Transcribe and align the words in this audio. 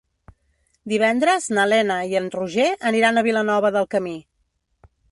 Divendres 0.93 1.49
na 1.57 1.67
Lena 1.73 1.99
i 2.13 2.17
en 2.23 2.33
Roger 2.39 2.67
aniran 2.93 3.21
a 3.21 3.27
Vilanova 3.31 3.77
del 3.79 3.91
Camí. 3.97 4.21